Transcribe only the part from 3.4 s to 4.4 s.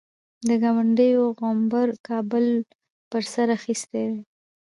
اخیستی دی.